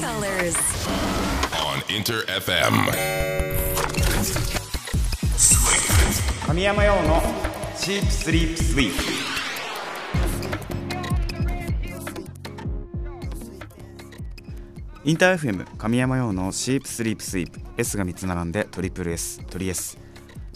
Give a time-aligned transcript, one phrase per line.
[0.00, 0.56] colors.
[1.52, 2.72] on Inter FM.
[6.46, 7.22] 神山用の
[7.76, 9.02] シープスリープスイープ
[15.04, 19.98] インター FM 神山用のシープスリープスイープ S が3つ並んでトリプル S トリ S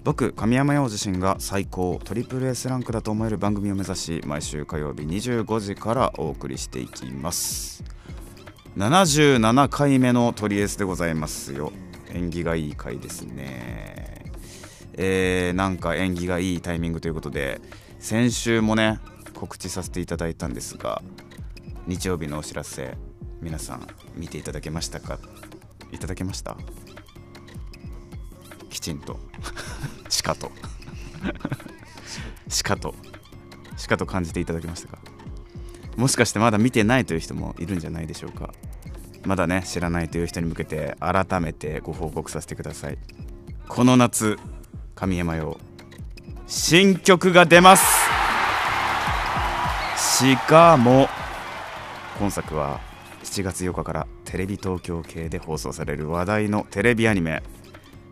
[0.05, 7.94] 僕神山陽自身が最高トリプル S ランクだと思える番組を目指し毎週火曜日25時からお送りしていきます
[8.77, 11.73] 77回目のトリ S でございますよ。
[12.13, 14.25] 縁起がいい回ですね。
[14.95, 17.61] えー、なんか縁起がいいタイミングということで
[17.99, 19.01] 先週もね
[19.35, 21.03] 告知させていただいたんですが
[21.89, 22.97] 日曜日のお知らせ
[23.41, 25.19] 皆さん見ていただけましたか？
[25.93, 26.57] いただけました？
[28.71, 29.19] きちんと。
[30.09, 30.51] しかと。
[32.49, 32.95] しかと。
[33.77, 34.99] しかと感じていただけましたか？
[35.97, 38.53] もしかしてまだ見てないという人もいるんじゃないでしょうか。
[39.25, 42.99] まだね知らないという人に向けて改めてご報告させてください。
[43.69, 44.37] この夏
[44.95, 45.59] 神山用
[46.47, 47.85] 新曲が出ます。
[49.97, 51.09] しかも
[52.19, 52.81] 今作は
[53.23, 57.43] 7月8日からテレビ東京系で放送される話題のテレビアニメ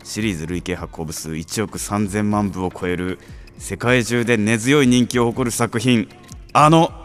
[0.03, 3.19] シリーズ累計発行部数1億3000万部を超える
[3.59, 6.09] 世界中で根強い人気を誇る作品
[6.53, 7.02] あの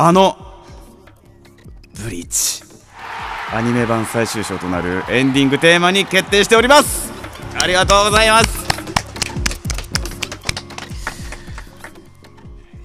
[0.00, 0.36] あの
[2.04, 2.62] ブリーチ
[3.52, 7.12] アニメ版最終章となるエンディングテーマに決定しております。
[7.60, 8.68] ありがとうございます。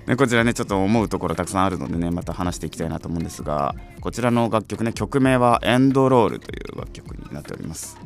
[0.05, 7.97] ね、こちらねちょっと思うところたくさんあるのでねまた話していきたいなと思うんですがこちらの楽曲ね曲名は「エンドロール」という楽曲になっております、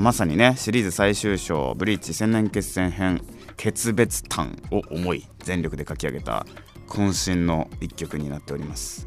[0.00, 3.22] まさにねシリーズ最終章「ブリーチ千年決戦編
[3.56, 6.46] 決別譚」を思い全力で書き上げた
[6.88, 9.06] 渾身の一曲になっております。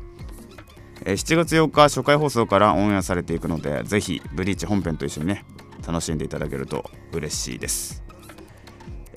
[1.04, 5.46] え7月8日初回放送からオンエアされていくのでぜひブリーチ本編と一緒にね
[5.86, 8.04] 楽しんでいただけると嬉しいです。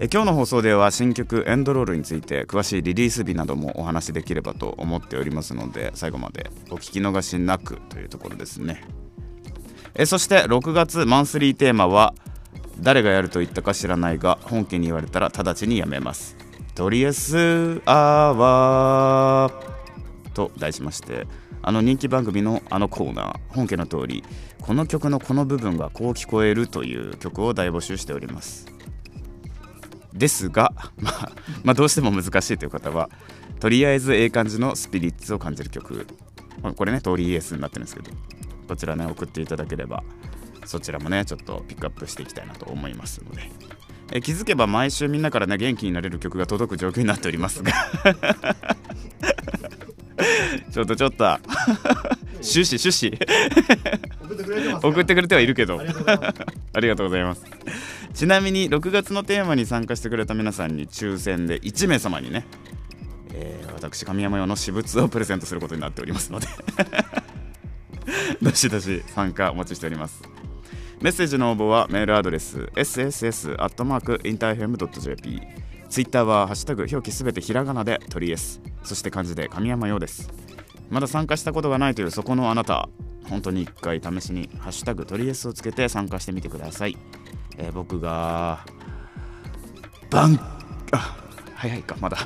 [0.00, 8.84] え今日の放送では新曲「エンドロール」について詳しいリリース日などもお話しできればと思っておりますので最後までお聞き逃しなくというところですね。
[9.94, 12.15] えそして6月マンスリーテーマは
[12.81, 16.37] 「誰がやると言ったか知らないが本家に言われたら直ちにやめます」
[16.75, 19.50] とりあえずあわ
[20.34, 21.27] と題しまして
[21.62, 24.22] あの人気番組のあのコーナー本家の通り
[24.60, 28.66] この曲のこの部分がこう聞こえるという曲を大募集しております。
[30.12, 31.32] ですが、 まあ、
[31.65, 33.09] まあどうしても難しいという方は
[33.60, 36.06] とりあえずええ感じのスピリッツを感じる曲。
[36.77, 38.10] これね通りイエスになってるんですけど。
[38.68, 40.04] こちらね送っていただければ
[40.64, 43.50] そちらもねちょっとピックアップしていきたいなと思いますので。
[44.10, 47.72] え気づけば毎週みんなからね元気になれる曲が届く状況になっておりますが。
[50.72, 51.24] ちょっとちょっと。
[52.36, 53.18] 趣旨趣旨
[54.80, 55.78] 送ってくれてはいるけど。
[55.78, 56.44] ありがとうございます。
[56.72, 57.44] ありがとうございます。
[58.14, 62.46] ちなみに6月のテーマに参加してくれた皆さんに抽選で1名様にね、
[63.34, 66.48] えー私神山用の私物をプレゼントすることになっておりますので
[68.43, 70.22] どしどし参加お待ちしております。
[71.00, 75.43] メッセージの応募はメールアドレス sss.interfm.jp
[75.88, 80.31] ツイッターはハッシュタグ表記すべてひらがなで鳥 S そして漢字で神山用です。
[80.91, 82.88] まだ参加したことがないというそこのあなた
[83.28, 86.97] 本当に一回試しにハッシュタグ鳥 S をつけて参加してみてください、
[87.59, 88.65] えー僕が
[90.10, 90.41] バン
[90.93, 91.16] あ
[91.54, 92.16] 早いかまだ。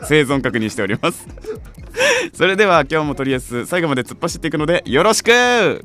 [0.00, 1.26] と生存確認しております。
[2.32, 5.84] それでは今日もとりあえず最後まで突っ走っていくのでよろしく!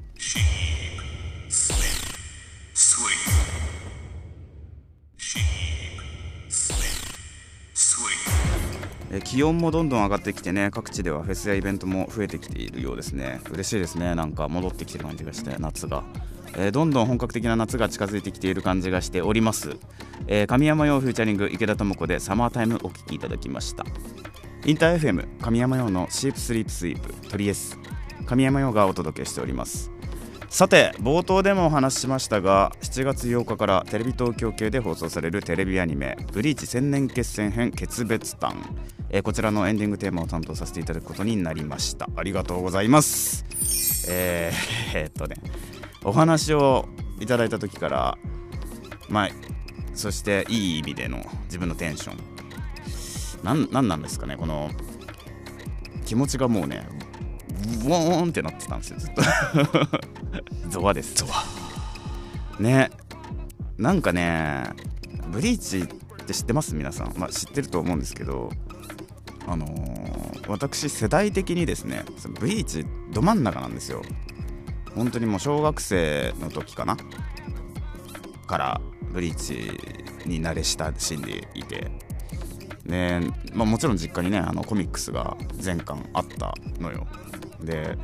[9.09, 13.39] え気温もどんどん上がってきてね各地ではフェスやイベントも増えてきているようですね。
[13.49, 14.15] 嬉しいですね。
[14.15, 16.03] なんか戻ってきてる感じがして夏が、
[16.57, 19.77] えーどんどん本格的な夏が近づいてきている感じがしております、
[20.27, 23.85] えー神山用フューチャリング池田智子でサマータイムお聴きいただきました。
[24.65, 27.79] インター FM 神山用のシープスリープスイープトリエス
[28.25, 29.91] 神山用がお届けしております。
[30.49, 38.55] さて冒頭でもお話ししましたが7月8日からテレビ東京系で放送されるテレビアニメ「ブリーチ千年決戦編決別譚」
[39.09, 42.09] えーこちらのエンディングテーマを担当させていただくことになりました。
[42.15, 43.45] ありがとうございます。
[44.09, 45.35] えー、 えーっとね。
[46.07, 46.87] お話を
[47.19, 48.17] いただいた時から
[49.09, 49.29] まあ
[49.93, 52.17] そしていい意味での自分のテンション。
[53.43, 54.71] なんなんなんですかねこの
[56.05, 56.87] 気持ちがもうね
[57.83, 59.21] ウォーンってなってたんですよずっと。
[60.71, 61.13] ゾワです。
[61.13, 61.43] ゾワ。
[62.59, 62.89] ね。
[63.77, 64.63] なんかね
[65.29, 66.73] ブリーチって知ってます？
[66.73, 68.49] 皆さん、まあ、知ってると思うんですけど
[69.45, 72.05] あのー、私世代的にですね
[72.39, 74.01] ブリーチど真ん中なんですよ
[74.97, 76.97] 本当にもう小学生の時かな？
[78.47, 79.53] からブリーチ
[80.27, 81.91] に慣れ親しんでいて。
[82.85, 83.19] で、
[83.53, 87.05] まあ、もちろん実家にねあのコミックスが全巻あったのよ。
[87.61, 87.97] で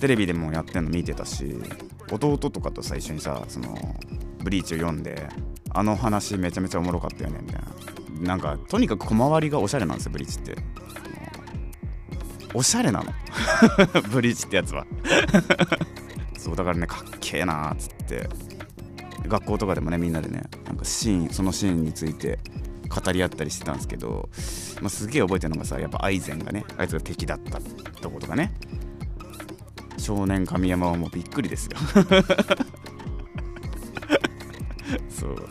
[0.00, 1.54] テレビでもやってんの見てたし
[2.10, 3.76] 弟とかと最初にさその
[4.42, 5.28] ブリーチを読んで
[5.70, 7.66] あの話めちゃめちゃおもろかったよねみたいな。
[8.22, 10.56] なんかとにかく小回りがおしゃれなんですよブリーチって。
[12.54, 13.12] おしゃれなの。
[14.10, 14.86] ブリーチってやつは。
[16.46, 18.28] そうだからねかっけえなーっつって。
[19.26, 22.38] 学校とかでもねみんなでねなんかシーンそのシーンについて
[22.88, 24.28] 語り合ったりしてたんですけど、
[24.80, 27.58] まあ、すげえ覚えてるのがさやっぱアイゼンがねあいつが敵だった
[28.00, 28.54] とことかね
[29.98, 31.72] 少年神山はもうびっくりですよ。
[35.10, 35.48] そう。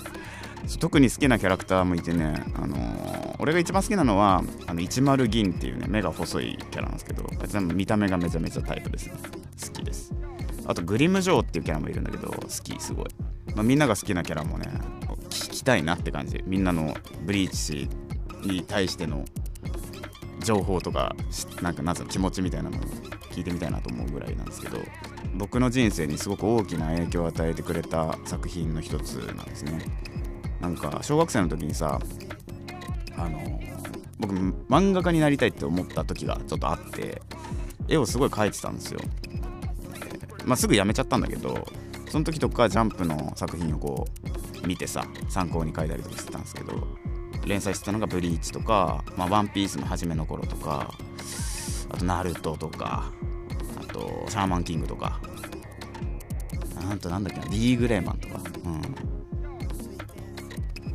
[0.80, 7.26] 特に好きなキャラクターもいてね、あのー、俺が一番好きなのはあの10銀っていうね目が細いキャラなんですけど
[7.74, 9.14] 見た目がめちゃめちゃタイプですね。
[9.62, 10.14] 好きです。
[10.66, 13.06] あとグリム・ジョーっていうキャラもいるんだけど好きすごい、
[13.56, 14.66] まあ、みんなが好きなキャラもね
[15.30, 16.44] 聞きたいなって感じ。
[16.46, 16.96] みんなの
[17.26, 17.90] ブリーチ
[18.48, 19.26] に対しての
[20.44, 21.16] 情報とか
[21.62, 22.82] なんかなん気持ちみたいなのを
[23.32, 24.78] 聞いてみたいなと思うぐらいなんですけど
[25.36, 29.80] 僕の人生にすごく大きな影響を与えてくれた作品の一つなんですね。
[30.62, 32.00] なんか小学生の時にさ
[33.18, 33.60] あの
[34.20, 37.22] 僕漫画家になりたいって思った時がちょっとあって
[37.88, 39.00] 絵をすごい描いてたんですよ、
[40.46, 41.68] まあ、すぐやめちゃったんだけど
[42.10, 44.08] その時とかジャンプの作品をこ
[44.64, 46.88] う見てさ参考に描いたりとかしてたんですけど
[47.46, 50.94] 連載してたのが「ブリーチ」とか「まあ、ワンピースの初めの頃とか
[51.90, 53.12] あと「ナルト」とか
[53.82, 55.20] あと「シャーマンキング」とか
[56.92, 58.40] あとなんだっけな D グレーマンとか、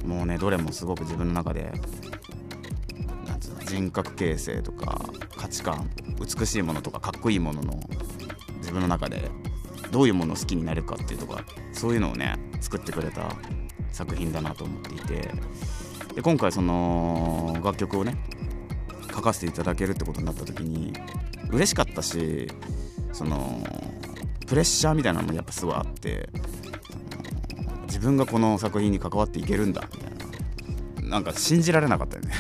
[0.04, 1.72] うん、もうねどれもすごく自分の中で
[3.70, 5.00] 人格形成とか
[5.36, 5.88] 価値観
[6.18, 7.80] 美しいものとかかっこいいものの
[8.70, 9.28] 自分の中で
[9.90, 13.34] どういうものを好きになるかっていうとかそういうのをね作ってくれた
[13.90, 15.28] 作品だなと思っていて
[16.14, 18.16] で今回その楽曲をね
[19.12, 20.92] 書かせていただけるってことになった時に
[21.50, 22.46] 嬉しかったし
[23.12, 23.60] その
[24.46, 26.28] プレッシャーみたいなのもやっぱすごいあって
[27.86, 31.10] 自分がこの作品に関わっていけるんだみたいな。
[31.10, 32.32] なんか信じられなかったよね。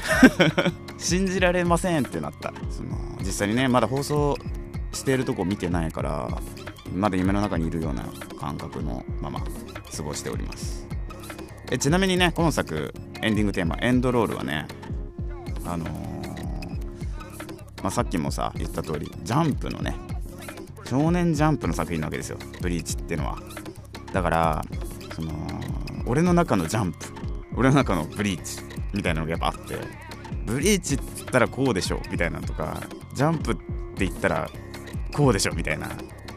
[0.96, 2.54] 信じられませんってなった。
[2.70, 4.36] その実際にねまだ放送
[4.92, 6.28] してるとこ見てないから
[6.94, 8.04] まだ夢の中にいるような
[8.38, 9.40] 感覚のまま
[9.96, 10.86] 過ごしております。
[11.70, 12.92] えちなみにね今作
[13.22, 14.66] エンディングテーマエンドロールはね
[15.64, 15.90] あのー、
[17.82, 19.94] まあ、さっきもさ言った通りジャンプのね
[20.84, 22.38] 少年ジャンプの作品なわけですよ。
[22.60, 23.38] ブリーチっていうのは。
[24.12, 24.64] だから
[25.14, 25.32] その
[26.06, 26.98] 俺の中のジャンプ
[27.56, 28.62] 俺の中のブリーチ
[28.92, 29.76] みたいなのがやっぱあって
[30.46, 32.80] ブリーチっつったらこうでしょみたいなのとか
[33.14, 33.54] ジャンプっ
[33.94, 34.50] て言ったら
[35.12, 35.88] こうでしょみたいな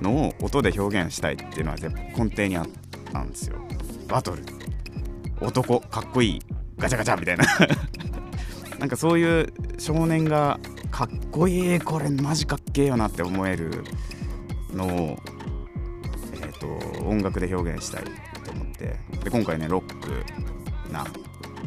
[0.02, 2.68] のを音で表現したいっていうのは根底にあっ
[3.12, 3.58] たんですよ。
[4.08, 4.44] バトル。
[5.42, 6.42] 男かっこいい。
[6.78, 7.46] ガチャガチャみたいな。
[8.80, 10.60] なんかそういう少年が
[10.92, 13.84] かっこいいこれマジかっけえよなって思える
[14.74, 15.18] のを、
[16.34, 18.04] えーと、音楽で表現したい
[18.44, 18.96] と思って。
[19.24, 21.06] で今回ねロックな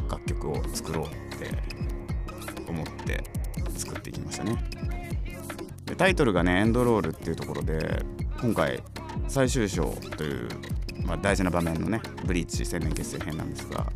[0.09, 1.49] 楽曲を作ろうって
[2.67, 3.23] 思って
[3.75, 4.66] 作っていきましたね。
[5.87, 8.05] でタイトルがね「エンドロール」っていうところで
[8.41, 8.83] 今回
[9.27, 9.85] 最終章
[10.17, 10.49] という、
[11.03, 13.87] まあ、大事な場面のねブリーチ千年結成編なんですが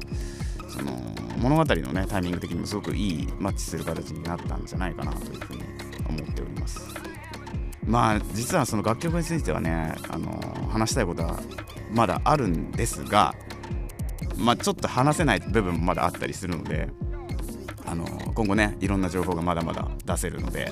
[0.68, 0.94] その
[1.38, 5.64] 物語のねタイミング的にもすごくいいマッチする形になったんじゃないかなというふうに
[6.08, 6.80] 思っております。
[7.86, 11.40] まあ実はその楽曲についてはねあの話したいことは
[11.92, 13.36] まだあるんですが
[14.38, 16.88] まあちょっと話せない部分もまだあったりするので
[17.86, 20.72] あの今後ねいろんな情報がまだまだ出せるので、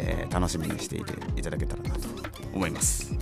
[0.00, 2.08] えー、楽しみにしていていただけたらなと
[2.52, 3.12] 思います。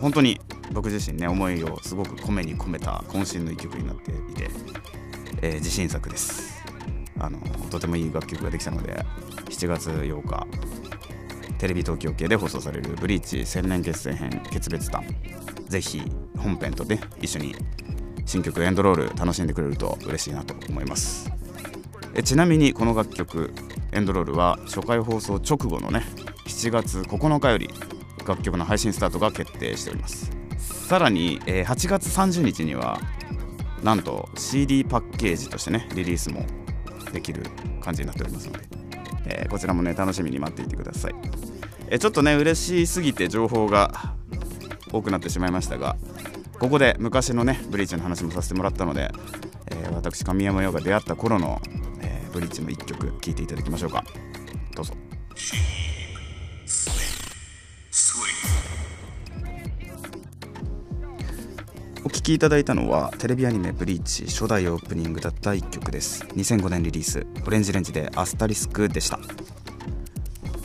[0.00, 0.40] 本当に
[0.72, 4.50] 僕自身ね思いをすごく込めに込めた渾身の一曲になっていて、
[5.42, 6.62] えー、自信作です。
[7.20, 7.38] あの
[7.70, 8.92] とてもいい楽曲ができたので
[9.46, 10.46] 7月8日
[11.58, 15.00] テレビ東京系で放送される「ブリーチ千年決戦編決別譚」
[15.68, 16.02] ぜひ
[16.36, 17.54] 本編とね一緒に
[18.26, 21.30] 新曲エンドロール楽しんでくれると嬉しいなと思います。
[22.16, 23.52] えちなみにこの楽曲
[23.92, 26.04] エンドロールは初回放送直後のね
[26.64, 27.68] 7月9日より
[28.26, 30.30] 楽曲の配信スタートが決定しております。
[30.88, 32.98] さらに、えー、8月30日には
[33.82, 36.46] なんと CD パッケージとしてねリリースも
[37.12, 37.42] できる
[37.82, 38.64] 感じになっておりますので、
[39.26, 41.14] えー、こちらもね楽しみに待っていてください、
[41.88, 44.14] えー、ちょっとね嬉しすぎて情報が
[44.90, 45.96] 多くなってしまいましたが
[46.58, 49.10] ここで昔のねブリーチの話もさせてもらったので、
[49.66, 51.60] えー私神山陽が出会った頃の、
[52.02, 54.04] えブリーチの1曲聴いていただきましょうか。
[54.74, 54.94] どうぞ。
[62.24, 66.24] きいただいたのはテレビアニメ「ブリーチ」初代オープニングだった1曲です。
[66.34, 67.26] 2005年リリース。
[67.46, 69.20] オレンジレンジでアスタリスクでした。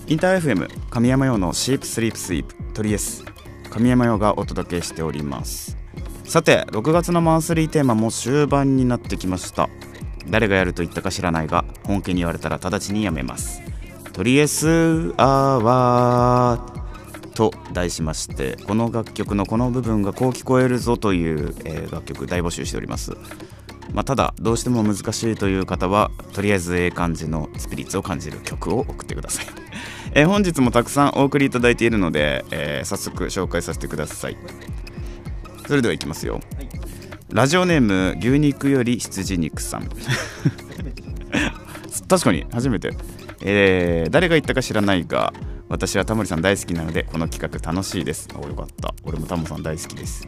[0.07, 2.55] インター FM 神山用のシープスリープスイープ。
[2.73, 3.25] トリエス。
[3.69, 5.77] 神山用がお届けしております。
[6.23, 9.69] さて6月のマンスリーテーマも終盤になってきました。
[10.29, 13.61] 誰がやると言ったか知らないが本家に言われたら直ちにやめます。
[14.13, 16.78] トリエスアワー。
[17.39, 23.13] と題しましてこの楽曲のこの部分がこう聞こえるぞという、えー楽曲大募集しております。
[23.93, 29.45] まあ、ただどうしても難しいという方はとりあえずええ感じのスピリッツを感じる曲を送ってください、
[30.13, 34.37] えー本日もたくさんお送りいただいているので、えー早速紹介させてください。
[35.65, 36.41] それではいきますよ、
[37.31, 39.87] ラジオネーム牛肉より羊肉さん。
[42.09, 42.91] 確かに初めて、
[43.43, 45.33] えー誰が言ったか知らないが
[45.69, 48.27] 私はタモリさん大好きなのでこの企画楽しいです。
[48.35, 48.93] およかった。
[49.03, 50.27] 俺もタモさん大好きです、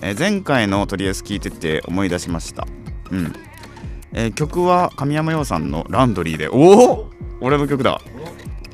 [0.00, 2.66] えー前回のとりあえず聞いてて思い出しました。
[3.10, 3.32] うん、
[4.12, 6.56] えー曲は神山陽さんの「ランドリーで」お
[6.92, 8.00] お俺の曲だ。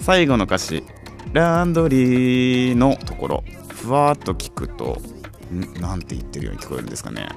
[0.00, 0.84] 最後の歌詞
[1.32, 3.44] 「ランドリー」のところ。
[3.74, 5.00] ふわっと聞くと
[5.52, 5.80] ん？
[5.80, 7.28] なんて言ってるように聞こえるんですかね。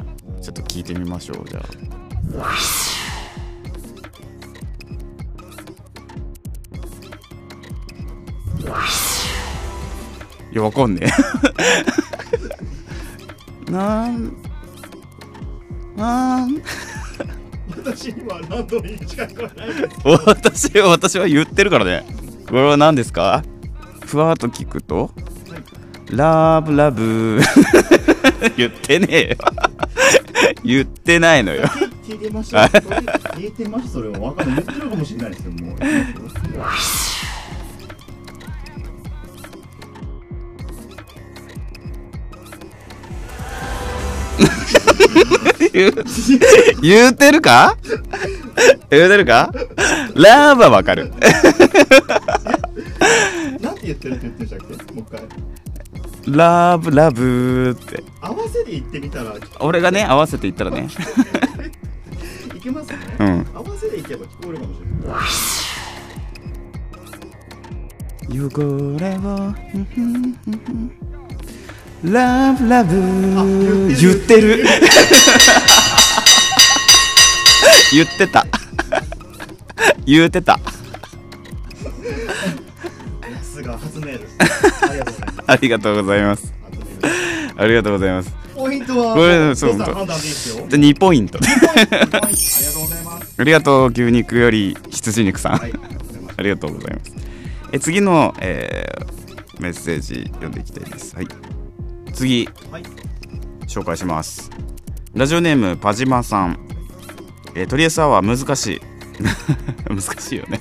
[0.41, 1.59] ちょっと聞いてみましょうじゃ
[2.39, 2.55] あ。
[10.55, 11.01] いやわかんね
[13.67, 13.71] え。
[13.71, 14.33] なん
[15.97, 16.61] なん。
[17.77, 19.69] 私にはランドリーにしか聞こえない
[20.25, 22.05] 私は私は言ってるからね。
[22.47, 23.43] これは何ですか？
[24.05, 25.11] ふわっと聞くと
[26.11, 27.41] ラブラブ。
[28.55, 29.35] 言ってねえよ。
[30.63, 31.65] 言ってないのよ。
[32.07, 34.63] 聞いてました聞いてましたそれは分かんない。
[34.63, 35.75] 言ってるかもしれないですけども
[45.75, 45.93] 言う
[46.81, 47.75] 言うてるか？
[48.89, 49.51] 言うてるか？
[50.15, 51.11] ラブはわかる。
[53.59, 54.93] なんて言ってるって言ってましたっけ？
[54.93, 55.21] もう一回。
[56.27, 58.01] ラブラブって。
[58.21, 59.35] 合わせで言ってみたら。
[59.59, 60.87] 俺がね合わせて言ったらね。
[62.55, 63.45] いけますね、うん。
[63.53, 65.19] 合わせでいけば聞こえるかもしれな
[68.37, 68.39] い。
[68.39, 69.53] 汚れを
[72.03, 74.65] ラブラブ言ってる
[77.93, 78.45] 言ってた。
[80.05, 80.57] 言ってた。
[80.57, 80.61] さ
[83.41, 83.61] す。
[83.63, 84.37] が初メールです。
[85.47, 86.53] ありがとうございます。
[87.57, 88.33] ありがとうございます。
[88.55, 90.65] ポイントはこれそう皆さん判断でいいですよ。
[90.69, 91.39] じゃ2ポイント。
[91.39, 93.35] ありがとうございます。
[93.37, 96.35] ありがとう牛肉より羊肉さん、はいありがとうございます。
[96.37, 97.11] ありがとうございます。
[97.71, 99.15] え次の、えー
[99.59, 101.15] メッセージ読んでいきたいです。
[101.15, 101.27] はい。
[102.13, 102.47] 次。
[102.71, 102.83] はい。
[103.67, 104.49] 紹介します。
[105.13, 106.64] ラジオネームパジマさん、
[107.55, 108.81] えー、トリエスアワー難しい。
[109.89, 110.59] 難しいよね。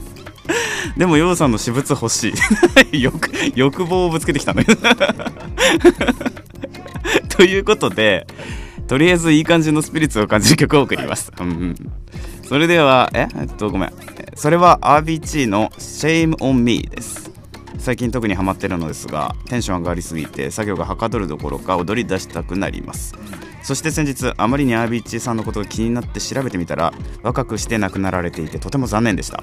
[0.96, 2.30] でもヨウさんの私物欲し
[2.92, 3.00] い。
[3.02, 4.66] 欲欲望をぶつけてきたのよ。
[7.28, 8.26] ということで
[8.86, 11.74] とりあえずいい感じのスピリッツを感じる曲を送ります、うんうん。
[12.42, 13.28] それではえ？
[13.38, 13.92] えっとごめん。
[14.34, 17.30] それは RBC の Shame on Me です。
[17.78, 23.14] 最近特にハマってるのですがテンション上がりすぎて作業がはかどるどころか踊り出したくなります
[23.62, 29.42] そして先日あまりに RBC さんのことが気になって調べてみたら若くして亡くなられていてとても残念でした。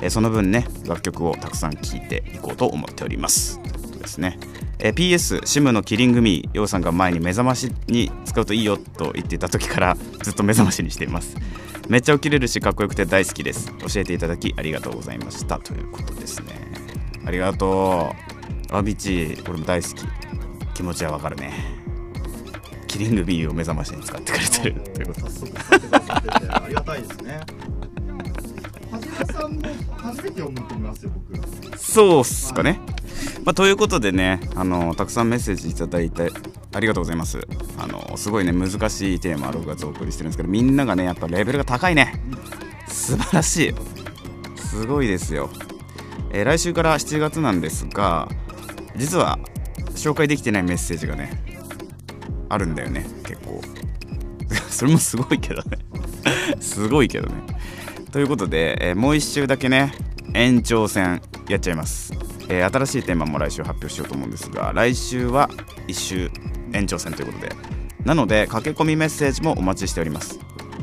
[0.00, 3.58] えその分ね楽曲をたくさん聴いていこうと思っております。
[3.60, 4.38] ということですね。
[4.78, 11.36] え PS シムのキリングミーヨウさんが前に目覚ましに使うといいよと言っていた時からずっと目覚ましにしています。
[11.88, 13.72] めっちゃ起きれるしかっこよくて大好きです。
[13.78, 16.52] 教えていただきありがとうございましたということですね。
[17.24, 18.14] ありがと
[18.70, 18.76] う。
[18.76, 19.94] アビチ俺も大好き。
[20.74, 21.77] 気持ちはわかるね。
[22.88, 24.80] キリングミーを目覚ましに使ってくれてる。
[24.92, 25.26] ということ
[26.50, 27.40] ありがたいですね。
[28.90, 29.62] はじめさんも
[29.96, 31.78] 初めて思いますよ僕。
[31.78, 32.80] そうっすかね。
[33.44, 36.30] まあ、ということでねあのたくさんメッセージいただいて
[36.74, 37.46] ありがとうございます。
[37.78, 42.20] あのすごいね難しいテーマ6月お送りしてるんですけどみんながねやっぱレベルが高いね。
[42.88, 43.74] 素晴らしい。
[44.56, 45.50] すごいですよ、
[46.30, 48.28] えー来週から7月なんですが
[48.96, 49.38] 実は
[49.94, 51.42] 紹介できてないメッセージがね
[52.48, 53.06] あるんだよね。
[53.24, 53.60] 結構。
[54.70, 55.78] それもすごいけどね。
[56.60, 57.34] すごいけどね。
[58.12, 59.92] ということで、えーもう1週だけね
[60.34, 62.12] 延長戦やっちゃいます、
[62.48, 65.50] えー新しいテーマも来週発表しようと思うんですが来週は
[65.88, 66.30] 1週
[66.72, 67.54] 延長戦ということで。
[68.04, 70.38] なので駆け込みメッセージもお待ちしております、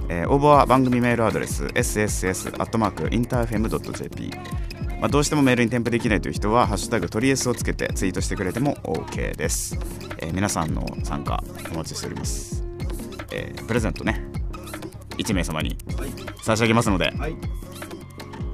[0.10, 4.32] えー応募は番組メールアドレス sss.interfm.jp
[5.00, 9.78] まあ、どうしてもメールに添付できないという人は「ハッシュタグトリエス」をつけてツイートしてくれても OK です、
[10.20, 12.64] えー皆さんの参加お待ちしております、
[13.32, 14.22] えープレゼントね。
[15.18, 16.10] 1名様にはい。
[16.44, 17.36] 差し上げますのではい。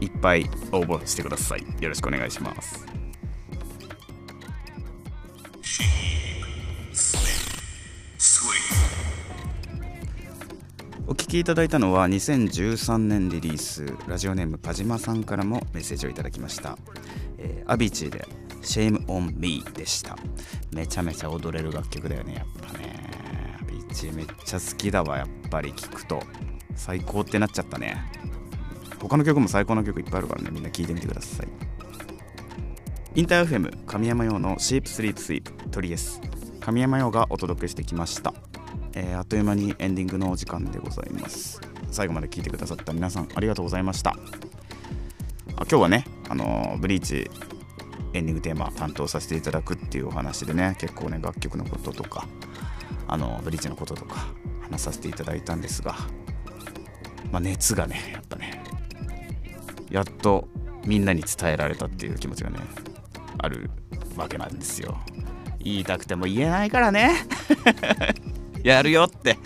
[0.01, 1.65] いっぱい応募してください。
[1.79, 3.00] よろしくお願いします
[11.11, 16.77] お聞きいただいたのは2013年リリースラジオネームパジマさんからもメッセージをいただきました、
[17.37, 18.25] えーアビーチーで
[18.63, 20.17] 「Shame on Me」でした。
[20.71, 23.57] めちゃめちゃ踊れる楽曲だよねやっぱね。
[23.61, 26.23] アビーチーめっちゃ好きだわやっぱり聞くと。
[26.77, 28.09] 最高ってなっちゃったね。
[29.01, 31.47] 他の曲も最高の曲いっぱいあるからねみんな聴いてみてください。
[33.15, 36.21] インターフェム神山用のシープスリープスイープトリエス
[36.61, 38.33] 神山用がお届けしてきました、
[38.93, 41.61] えーあっという間にエンディングのお時間でございます。
[41.91, 44.15] 最後まで聞いてくださった皆さんありがとうございました。
[45.57, 47.29] 今日はねあのブリーチ
[48.13, 52.27] エンディングテーマ担当させていただくっていうお話でね結構ね楽曲のこととか
[53.07, 54.27] あのブリーチのこととか
[54.61, 55.95] 話させていただいたんですが
[57.31, 58.63] まあ熱がねやっぱね
[59.89, 60.47] やっと
[60.85, 62.59] みんなに伝えられたっていう気持ちがね
[63.37, 63.69] ある
[64.17, 64.97] わけなんですよ。
[65.59, 67.11] 言いたくても言えないからね。
[68.63, 69.37] やるよって。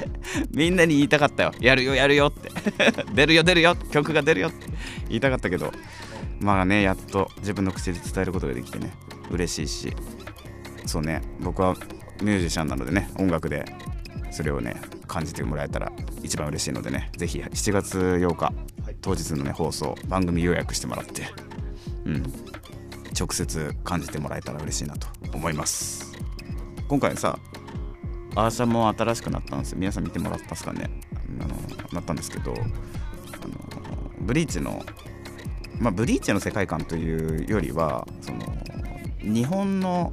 [0.52, 1.52] みんなに言いたかったよ。
[1.60, 2.52] やるよやるよって。
[3.14, 3.76] 出るよ出るよ。
[3.92, 4.68] 曲が出るよって。
[5.08, 5.72] 言いたかったけど。
[6.40, 8.94] まあねやっと自分の口で伝えることができてね。
[9.30, 9.94] 嬉しいし。
[10.86, 11.22] そうね。
[11.40, 11.76] 僕は
[12.22, 13.10] ミュージシャンなのでね。
[13.18, 13.66] 音楽で。
[14.32, 14.76] それをね
[15.08, 17.10] 感じてもらえたら一番嬉しいのでね。
[17.16, 18.54] ぜひ7月8日。
[19.02, 21.24] 当日のね放送番組予約してもらって。
[22.06, 22.24] うん。
[23.18, 26.12] 直接感じてもらえたら嬉しいなと思います。
[26.88, 27.40] 今回さ
[28.36, 29.72] アーシャも新しくなったんです。
[29.72, 30.90] よ皆さん見てもらったんですかね。
[31.40, 31.56] あの
[31.94, 32.64] なったんですけどあの
[34.20, 34.84] ブリーチの
[35.80, 38.40] まあブリーチの世界観というよりはその
[39.22, 40.12] 日本の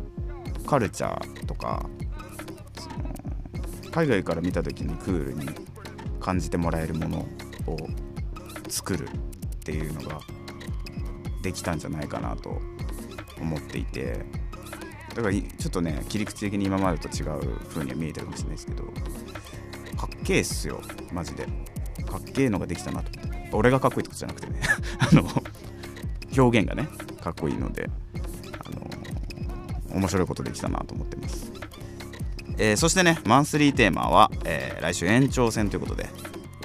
[0.67, 1.85] カルチャーとか
[2.79, 5.49] その海外から見た時にクールに
[6.21, 7.19] 感じてもらえるもの
[7.67, 7.77] を
[8.69, 9.11] 作るっ
[9.65, 10.21] ていうのが
[11.43, 12.61] できたんじゃないかなと
[13.41, 14.42] 思っていて。
[15.15, 18.85] だからちょっとね切り口的に今までと違う風には見えてるかもしれないですけど
[19.97, 20.81] かっけえっすよ
[21.13, 21.47] マジで。
[22.07, 23.11] かっけえのができたなと。
[23.53, 24.61] 俺がかっこいいってことじゃなくてね
[24.99, 25.29] あの
[26.37, 26.89] 表現がね
[27.23, 27.89] かっこいいので
[28.67, 31.53] あの面白いことできたなと思ってます、
[32.59, 36.09] えーそしてねマンスリーテーマは、えー来週延長戦ということで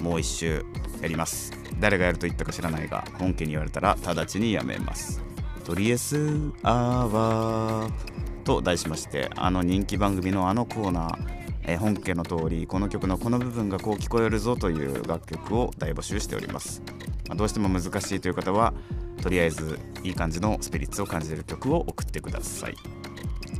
[0.01, 0.65] もう一周
[1.01, 1.51] やります。
[1.79, 5.21] 誰がやると言ったか知らないが本家に言われたら直ちにやめます。
[5.63, 8.16] とりあえずアワー。
[8.47, 11.17] と題しましてあの人気番組のあのコーナー、
[11.63, 16.81] えー本家の通りこの曲のこの部分がこう聞こえるぞという楽曲を大募集しております、
[17.27, 18.73] まあどうしても難しいという方は
[19.21, 22.75] とりあえずいい感じのスピリッツを感じる曲を送ってください。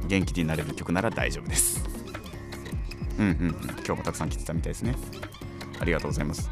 [0.08, 1.84] 元気になれる曲なら大丈夫です。
[3.20, 3.56] うんうんうん。
[3.84, 4.96] 今日もたくさん来てたみたいですね。
[5.82, 6.50] ありがとうございます。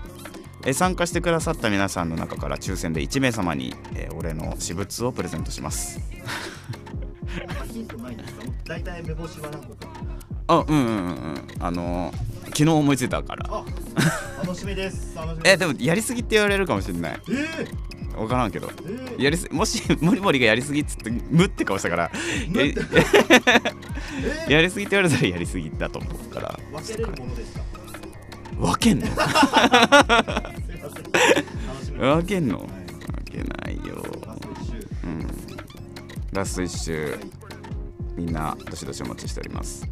[0.65, 6.01] え参加してくださった皆さんの中から抽選で1名様に、えー俺の私物をプレゼントします。
[7.75, 9.87] ヒントないんですか大体目星は何個か
[10.47, 10.91] あうんうんうんう
[11.33, 11.41] ん。
[11.59, 13.45] あのー昨日思いついたから。
[13.49, 13.65] あ
[14.41, 15.13] 楽しみです。
[15.13, 17.19] 楽しみ えでもやりすぎって言われるかもしれない。
[17.29, 17.67] え
[18.15, 18.67] 分からんけど。
[18.67, 22.09] ー、えー、やりすもしモリモリがやりすぎっつって無って顔したから。
[24.47, 26.57] やりすぎって言われたらやりすぎだと思うから。
[26.71, 27.61] ー、分けれるものですか？
[28.57, 29.07] 分けんの？
[31.99, 32.59] 分けんの？
[32.59, 32.67] はい。
[32.69, 32.77] 分
[33.25, 34.01] けないよ。
[34.05, 34.21] ラスト
[34.53, 34.87] 一周。
[35.03, 35.27] うん。
[36.31, 37.17] ラスト1周
[38.15, 39.85] みんなどしどしお待ちしております。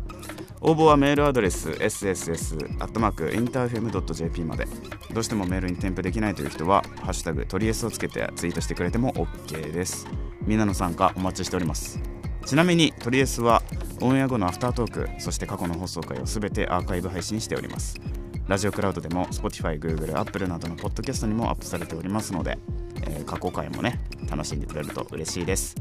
[0.62, 4.68] 応募はメールアドレス sss.interfm.jp まで。
[5.14, 10.08] どうしてもメールに添付できないという人は「ハッシュタグトリエス」をつけてツイートしてくれても OK です。
[10.46, 12.00] みんなの参加お待ちしております。
[12.46, 13.62] ちなみにトリエスは
[14.02, 18.00] オンエア後のアフタートークそして過去の放送回をすべてアーカイブ配信しております。
[18.48, 22.58] ラジオクラウドでも Spotify、Google、Apple などのポッドキャストにもアップされておりますので、
[23.02, 25.76] えー過去回もね楽しんでくれると嬉しいです。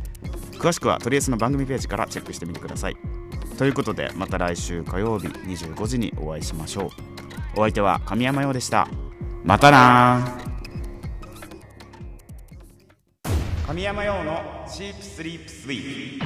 [0.63, 2.97] 詳しくはトリエスの番組ページからチェックしてみてください。
[3.59, 6.91] ということでまた来週火曜日25時にお会いしましょう。
[7.57, 8.87] お相手は神山陽でした。
[9.43, 10.39] またな
[13.67, 16.21] 神山陽のチープスリープスイー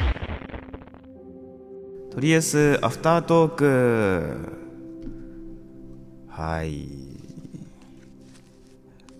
[2.10, 4.52] プとりあえずアフタートーク。
[6.28, 6.84] はい。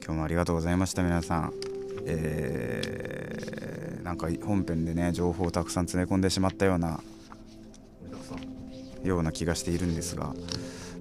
[0.04, 1.54] 今日もありがとうございました皆さん。
[2.04, 3.85] えー。
[4.06, 7.00] なんか本編でね情報をたくさん詰め込んでしまったような
[9.02, 10.32] ような気がしているんですが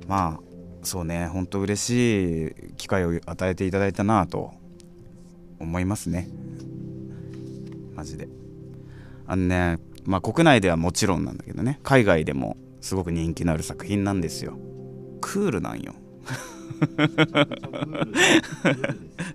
[0.07, 0.45] まあ
[0.81, 4.53] そうね本当嬉しい機会を与えていただいたなと
[5.59, 6.27] 思いますね。
[7.93, 8.27] マジで。
[9.27, 14.57] あのねまあ国内ではもちろんなんだけどね海外でもすごく人気のある作品なんですよ。
[15.21, 15.93] クールなんよ。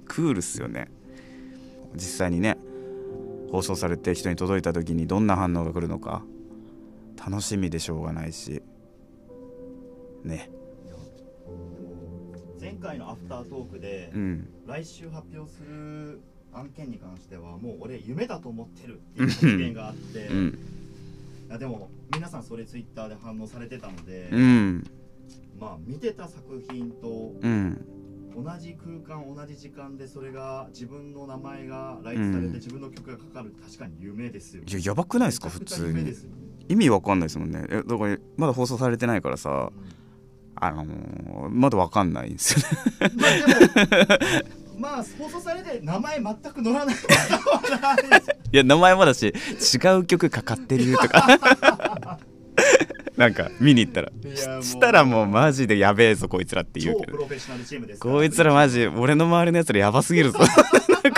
[0.06, 0.90] クールっすよね。
[1.94, 2.58] 実際にね
[3.50, 6.22] 放送されて人に届いた時にどんな反応が来るのか
[7.16, 8.62] 楽しみでしょうがないし。
[10.24, 10.50] ね。
[12.60, 14.48] 前回のアフタートークで、うん。
[14.66, 16.20] 来週発表する
[16.52, 20.58] 案件に関してはもう俺夢だと思ってるっていう発言があって、いうん。
[21.48, 24.90] やでも皆さんそれツイッターで反応されてたので、うん。
[25.58, 27.99] まあ見てた作品とうん
[28.34, 32.50] 同じ空間同じ時間でそれが自分の名前が来イされうん。
[32.50, 36.04] て自分の曲がかかる確かに夢ですよ、いややばくないですか普通に。
[36.04, 36.14] ね。
[36.68, 37.64] 意味わかんないですもんね。
[37.68, 39.70] えだからまだ放送されてないからさ
[40.56, 43.16] あのーまだわかんないんですよね。
[44.78, 46.94] まあ放送されて名前全く載らない
[48.52, 52.18] いや名前もだし違う曲かかってるとか
[53.20, 54.10] なんか見に行ったら
[54.62, 57.18] したらもうマジでやべえぞこいつらって言う超けど
[57.98, 60.38] こいつらマジ俺の周りのやつらやばすぎるぞ。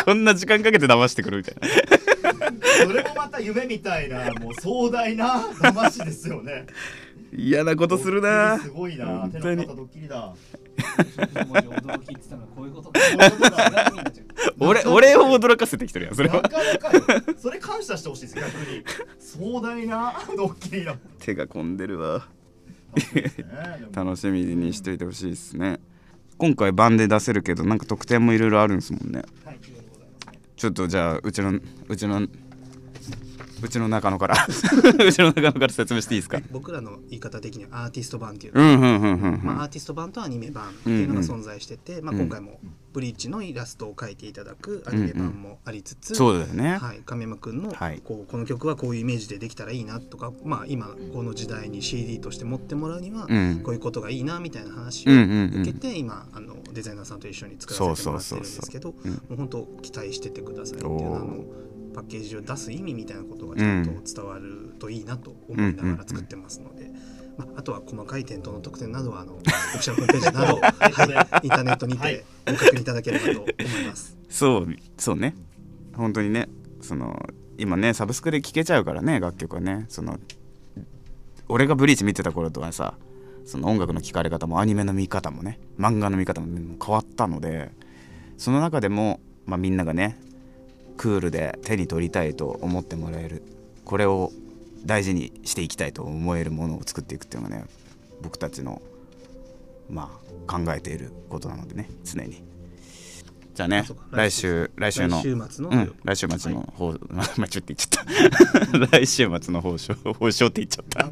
[0.04, 1.68] こんな時間かけて騙してくるみたいな。
[2.86, 6.66] それもまた夢みたいなもう壮大な騙しですよね。
[7.32, 8.58] 嫌なことするな。
[8.58, 9.28] すごいな。
[9.28, 9.66] 手本当に。
[9.66, 10.34] ドッキリだ
[14.58, 16.42] 俺俺を驚かせてきてるやんそれは。
[16.42, 17.02] なかなかよ
[17.37, 18.85] それ感謝してほしいです逆に
[19.18, 20.96] 壮大なドッキリだ。
[21.18, 22.26] 手が込んでるわ。
[23.92, 25.80] 楽しみにしておいてほしいですね。
[26.38, 29.22] 今回版で出せるけどなんか特典もいろいろあるんですもんね。
[30.56, 31.58] ちょっとじゃあうちの
[31.88, 32.26] うちの
[33.62, 34.37] うちの中野から。
[34.46, 36.40] うちの中野から説明していいですか？
[36.51, 39.40] 僕らの言い方的にはアーティスト版っていうの、うんうんうんうんうん。
[39.42, 42.20] まあ、アーティスト版とアニメ版っていうのが存在してて、まあ、うん。
[42.20, 42.61] 今回も
[42.92, 46.77] ブリーチのイラストを描いていただくアニメ版もありつつ、そうだよね。
[46.77, 48.01] はい、亀山君のはい。
[48.05, 53.61] こうこの曲はこういうイメージでできたらいいなとか、まあ、今この時代に CD として持ってもらうにはうん。
[53.62, 55.62] こういうことがいいなみたいな話をうんうんうん。
[55.62, 58.94] 受けて今あのデザイナーさんと一緒に作らせてもらってるんですけども
[59.31, 61.44] う本当期待しててくださいっていうあの
[61.94, 66.90] パッケージを出す意味みたいなことがちゃんと伝わるといいなと思いながら作ってますので。
[67.38, 74.16] まあ、あとは細かい店頭の特典などはあのオフィシャルホームページなど、 はい、インターネットにはいてご確認いただければと思います。
[74.28, 75.35] そうそうね
[75.94, 76.48] 本当にね
[76.83, 77.26] その
[77.59, 80.18] 今ねサブスクで聴けちゃうからね楽曲はねその
[81.48, 82.94] 俺がブリーチ見てた頃とはさ
[83.44, 86.46] その音楽の聴かれ方もアニメの見方もね漫画の見方も
[86.83, 87.70] 変わったので
[88.38, 90.18] その中でも、まあ、みんながね
[91.02, 93.42] クールで手に取りたいと思ってもらえる。
[93.84, 94.30] これを
[94.86, 97.64] 大事にしていきたいと思えるものを作っていくっていうのがね
[98.22, 98.80] 僕たちの
[99.90, 100.16] ま
[100.48, 102.44] あ考えていることなのでね常に。
[103.52, 108.78] じゃあね来週来週の来週末の、うん、来週末の放、まあちょっと言っちゃった。
[108.96, 111.08] 来週末の放送放送って言っちゃった。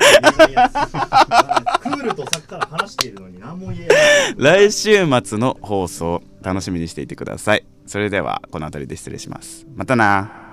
[1.81, 4.69] クールとさっきから話しているのに何も言えない。
[4.71, 9.67] 来週末の放送楽しみにしていてくださいそれではこの辺りで失礼します。
[9.75, 10.50] またな。